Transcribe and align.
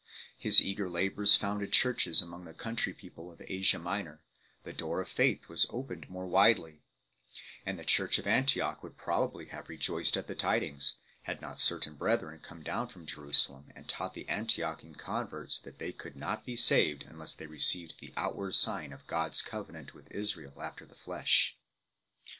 His 0.35 0.59
eager 0.63 0.89
labours 0.89 1.35
founded 1.35 1.71
churches 1.71 2.23
among 2.23 2.45
the 2.45 2.55
country 2.55 2.91
pe<fple 2.91 3.31
of 3.31 3.39
Asia 3.47 3.77
Minor; 3.77 4.19
the" 4.63 4.73
door 4.73 4.99
of 4.99 5.07
faith" 5.07 5.47
was 5.47 5.67
opened 5.69 6.09
more 6.09 6.25
widely; 6.25 6.81
and 7.67 7.77
the 7.77 7.85
church 7.85 8.17
at 8.17 8.25
Antioch 8.25 8.81
would 8.81 8.97
probably 8.97 9.45
have 9.49 9.69
rejoiced 9.69 10.17
at 10.17 10.25
the 10.25 10.33
tidings, 10.33 10.97
had 11.21 11.39
not 11.39 11.59
certain 11.59 11.93
brethren 11.93 12.39
come 12.39 12.63
down 12.63 12.87
from 12.87 13.05
Jerusalem 13.05 13.69
and 13.75 13.87
taught 13.87 14.15
the 14.15 14.25
Antiochene 14.27 14.95
converts 14.97 15.59
that 15.59 15.77
they 15.77 15.91
could 15.91 16.15
not 16.15 16.47
be 16.47 16.55
saved 16.55 17.03
unless 17.07 17.35
they 17.35 17.45
received 17.45 17.99
the 17.99 18.11
outward 18.17 18.55
sign 18.55 18.91
of 18.93 19.05
God 19.05 19.33
s 19.33 19.43
cove 19.43 19.69
nant 19.69 19.93
with 19.93 20.11
Israel 20.11 20.63
after 20.63 20.83
the 20.83 20.95
flesh 20.95 21.55
3 22.25 22.25